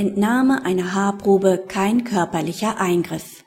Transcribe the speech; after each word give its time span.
Entnahme 0.00 0.64
einer 0.64 0.94
Haarprobe 0.94 1.62
kein 1.68 2.04
körperlicher 2.04 2.80
Eingriff. 2.80 3.44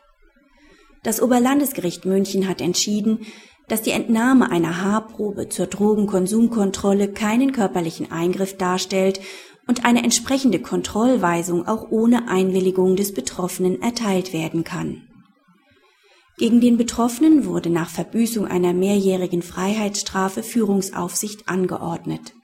Das 1.02 1.20
Oberlandesgericht 1.20 2.06
München 2.06 2.48
hat 2.48 2.62
entschieden, 2.62 3.26
dass 3.68 3.82
die 3.82 3.90
Entnahme 3.90 4.52
einer 4.52 4.84
Haarprobe 4.84 5.50
zur 5.50 5.66
Drogenkonsumkontrolle 5.66 7.12
keinen 7.12 7.54
körperlichen 7.54 8.12
Eingriff 8.12 8.56
darstellt 8.56 9.20
und 9.66 9.84
eine 9.84 10.04
entsprechende 10.04 10.60
Kontrollweisung 10.60 11.68
auch 11.68 11.90
ohne 11.90 12.28
Einwilligung 12.28 12.98
des 12.98 13.16
Betroffenen 13.16 13.82
erteilt 13.82 14.32
werden 14.32 14.64
kann. 14.64 15.08
Gegen 16.38 16.62
den 16.62 16.78
Betroffenen 16.78 17.46
wurde 17.48 17.72
nach 17.72 17.90
Verbüßung 17.90 18.46
einer 18.46 18.74
mehrjährigen 18.74 19.42
Freiheitsstrafe 19.42 20.44
Führungsaufsicht 20.44 21.50
angeordnet. 21.50 22.36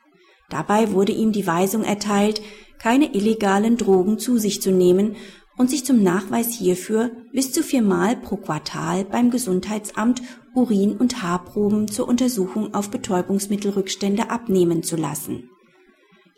Dabei 0.50 0.94
wurde 0.94 1.12
ihm 1.12 1.32
die 1.32 1.46
Weisung 1.46 1.84
erteilt, 1.84 2.42
keine 2.80 3.14
illegalen 3.14 3.78
Drogen 3.78 4.18
zu 4.18 4.38
sich 4.38 4.62
zu 4.62 4.72
nehmen 4.72 5.16
und 5.58 5.70
sich 5.70 5.86
zum 5.86 6.02
Nachweis 6.02 6.54
hierfür 6.54 7.12
bis 7.34 7.52
zu 7.52 7.64
viermal 7.64 8.16
pro 8.16 8.38
Quartal 8.38 9.04
beim 9.04 9.30
Gesundheitsamt 9.30 10.22
Urin- 10.56 10.98
und 10.98 11.22
Haarproben 11.22 11.90
zur 11.90 12.08
Untersuchung 12.08 12.74
auf 12.74 12.90
Betäubungsmittelrückstände 12.90 14.30
abnehmen 14.30 14.84
zu 14.84 14.96
lassen. 14.96 15.50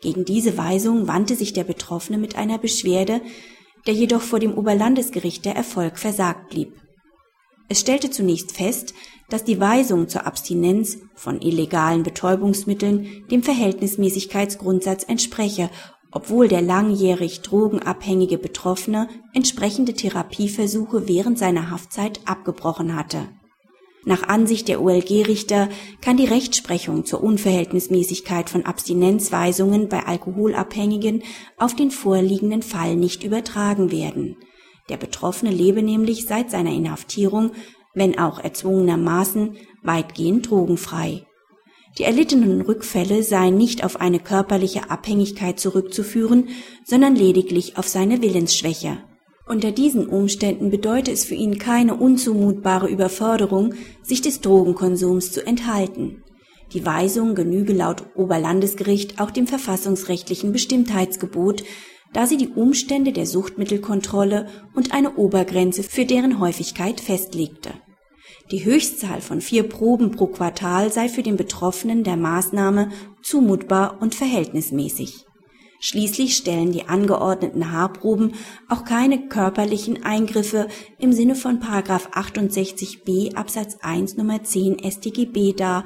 Gegen 0.00 0.24
diese 0.24 0.58
Weisung 0.58 1.06
wandte 1.06 1.36
sich 1.36 1.52
der 1.52 1.64
Betroffene 1.64 2.18
mit 2.18 2.36
einer 2.36 2.58
Beschwerde, 2.58 3.20
der 3.86 3.94
jedoch 3.94 4.20
vor 4.20 4.40
dem 4.40 4.54
Oberlandesgericht 4.54 5.44
der 5.44 5.54
Erfolg 5.54 5.98
versagt 5.98 6.50
blieb. 6.50 6.74
Es 7.68 7.80
stellte 7.80 8.10
zunächst 8.10 8.52
fest, 8.52 8.92
dass 9.30 9.44
die 9.44 9.58
Weisung 9.58 10.08
zur 10.08 10.26
Abstinenz 10.26 10.98
von 11.14 11.40
illegalen 11.40 12.02
Betäubungsmitteln 12.02 13.24
dem 13.30 13.42
Verhältnismäßigkeitsgrundsatz 13.42 15.04
entspreche, 15.04 15.70
obwohl 16.12 16.46
der 16.46 16.62
langjährig 16.62 17.40
drogenabhängige 17.40 18.38
Betroffene 18.38 19.08
entsprechende 19.34 19.94
Therapieversuche 19.94 21.08
während 21.08 21.38
seiner 21.38 21.70
Haftzeit 21.70 22.20
abgebrochen 22.24 22.94
hatte. 22.94 23.28
Nach 24.04 24.28
Ansicht 24.28 24.68
der 24.68 24.82
OLG-Richter 24.82 25.68
kann 26.00 26.16
die 26.16 26.24
Rechtsprechung 26.24 27.04
zur 27.04 27.22
Unverhältnismäßigkeit 27.22 28.50
von 28.50 28.66
Abstinenzweisungen 28.66 29.88
bei 29.88 30.04
Alkoholabhängigen 30.06 31.22
auf 31.56 31.74
den 31.74 31.90
vorliegenden 31.90 32.62
Fall 32.62 32.96
nicht 32.96 33.24
übertragen 33.24 33.90
werden 33.90 34.36
der 34.88 34.96
Betroffene 34.96 35.50
lebe 35.50 35.82
nämlich 35.82 36.26
seit 36.26 36.50
seiner 36.50 36.72
Inhaftierung, 36.72 37.52
wenn 37.94 38.18
auch 38.18 38.38
erzwungenermaßen, 38.38 39.56
weitgehend 39.82 40.50
drogenfrei. 40.50 41.26
Die 41.98 42.04
erlittenen 42.04 42.62
Rückfälle 42.62 43.22
seien 43.22 43.56
nicht 43.56 43.84
auf 43.84 44.00
eine 44.00 44.18
körperliche 44.18 44.90
Abhängigkeit 44.90 45.60
zurückzuführen, 45.60 46.48
sondern 46.84 47.14
lediglich 47.14 47.76
auf 47.76 47.86
seine 47.86 48.22
Willensschwäche. 48.22 48.98
Unter 49.46 49.72
diesen 49.72 50.06
Umständen 50.06 50.70
bedeute 50.70 51.10
es 51.10 51.24
für 51.24 51.34
ihn 51.34 51.58
keine 51.58 51.96
unzumutbare 51.96 52.88
Überforderung, 52.88 53.74
sich 54.02 54.22
des 54.22 54.40
Drogenkonsums 54.40 55.32
zu 55.32 55.46
enthalten. 55.46 56.22
Die 56.72 56.86
Weisung 56.86 57.34
genüge 57.34 57.74
laut 57.74 58.04
Oberlandesgericht 58.16 59.20
auch 59.20 59.30
dem 59.30 59.46
verfassungsrechtlichen 59.46 60.52
Bestimmtheitsgebot, 60.52 61.64
da 62.14 62.26
sie 62.26 62.38
die 62.38 62.48
Umstände 62.48 63.12
der 63.12 63.26
Suchtmittelkontrolle 63.26 64.46
und 64.74 64.94
eine 64.94 65.16
Obergrenze 65.16 65.82
für 65.82 66.06
deren 66.06 66.38
Häufigkeit 66.38 67.00
festlegte. 67.00 67.70
Die 68.50 68.64
Höchstzahl 68.64 69.20
von 69.20 69.40
vier 69.40 69.68
Proben 69.68 70.10
pro 70.10 70.26
Quartal 70.26 70.92
sei 70.92 71.08
für 71.08 71.22
den 71.22 71.36
Betroffenen 71.36 72.04
der 72.04 72.16
Maßnahme 72.16 72.90
zumutbar 73.22 73.98
und 74.00 74.14
verhältnismäßig. 74.14 75.26
Schließlich 75.84 76.36
stellen 76.36 76.70
die 76.70 76.84
angeordneten 76.84 77.72
Haarproben 77.72 78.34
auch 78.68 78.84
keine 78.84 79.26
körperlichen 79.26 80.04
Eingriffe 80.04 80.68
im 81.00 81.12
Sinne 81.12 81.34
von 81.34 81.60
68b 81.60 83.34
Absatz 83.34 83.78
1 83.82 84.16
Nummer 84.16 84.44
10 84.44 84.78
StGB 84.78 85.54
dar, 85.54 85.84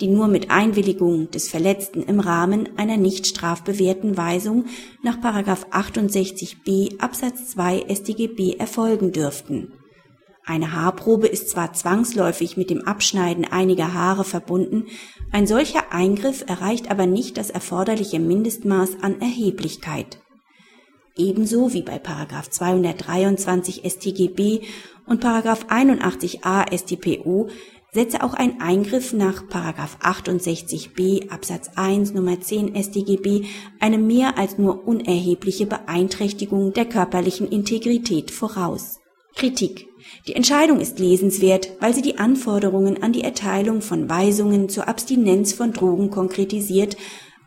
die 0.00 0.08
nur 0.08 0.26
mit 0.26 0.50
Einwilligung 0.50 1.30
des 1.30 1.48
Verletzten 1.48 2.02
im 2.02 2.18
Rahmen 2.18 2.70
einer 2.76 2.96
nicht 2.96 3.26
strafbewährten 3.26 4.16
Weisung 4.16 4.64
nach 5.04 5.18
68b 5.18 6.98
Absatz 6.98 7.50
2 7.50 7.86
StGB 7.94 8.56
erfolgen 8.58 9.12
dürften. 9.12 9.72
Eine 10.48 10.72
Haarprobe 10.72 11.26
ist 11.26 11.50
zwar 11.50 11.72
zwangsläufig 11.72 12.56
mit 12.56 12.70
dem 12.70 12.86
Abschneiden 12.86 13.44
einiger 13.44 13.92
Haare 13.94 14.22
verbunden, 14.22 14.86
ein 15.32 15.48
solcher 15.48 15.92
Eingriff 15.92 16.44
erreicht 16.46 16.88
aber 16.88 17.06
nicht 17.06 17.36
das 17.36 17.50
erforderliche 17.50 18.20
Mindestmaß 18.20 19.02
an 19.02 19.20
Erheblichkeit. 19.20 20.18
Ebenso 21.16 21.72
wie 21.72 21.82
bei 21.82 21.98
223 21.98 23.82
StGB 23.90 24.60
und 25.06 25.24
81a 25.24 26.72
StPO 26.72 27.48
setze 27.90 28.22
auch 28.22 28.34
ein 28.34 28.60
Eingriff 28.60 29.12
nach 29.14 29.42
68b 29.44 31.28
Absatz 31.30 31.70
1 31.74 32.14
Nummer 32.14 32.40
10 32.40 32.76
StGB 32.76 33.46
eine 33.80 33.98
mehr 33.98 34.38
als 34.38 34.58
nur 34.58 34.86
unerhebliche 34.86 35.66
Beeinträchtigung 35.66 36.72
der 36.72 36.84
körperlichen 36.84 37.48
Integrität 37.48 38.30
voraus. 38.30 39.00
Kritik 39.36 39.88
Die 40.26 40.34
Entscheidung 40.34 40.80
ist 40.80 40.98
lesenswert, 40.98 41.68
weil 41.78 41.94
sie 41.94 42.00
die 42.00 42.16
Anforderungen 42.16 43.02
an 43.02 43.12
die 43.12 43.22
Erteilung 43.22 43.82
von 43.82 44.08
Weisungen 44.08 44.70
zur 44.70 44.88
Abstinenz 44.88 45.52
von 45.52 45.74
Drogen 45.74 46.10
konkretisiert, 46.10 46.96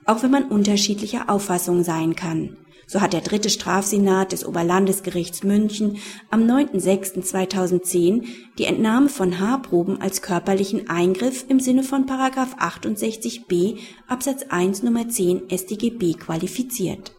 auch 0.06 0.22
wenn 0.22 0.30
man 0.30 0.50
unterschiedlicher 0.50 1.32
Auffassung 1.32 1.84
sein 1.84 2.16
kann. 2.16 2.58
So 2.86 3.02
hat 3.02 3.14
der 3.14 3.22
dritte 3.22 3.50
Strafsenat 3.50 4.34
des 4.34 4.46
Oberlandesgerichts 4.46 5.42
München 5.42 5.98
am 6.30 6.44
9.06.2010 6.44 8.24
die 8.60 8.66
Entnahme 8.66 9.10
von 9.10 9.40
Haarproben 9.40 10.00
als 10.00 10.22
körperlichen 10.22 10.92
Eingriff 10.92 11.46
im 11.50 11.60
Sinne 11.60 11.82
von 11.82 12.06
68b 12.06 13.78
Absatz 14.08 14.46
1 14.50 14.84
Nummer 14.84 15.10
10 15.10 15.50
StGB 15.50 16.14
qualifiziert 16.14 17.14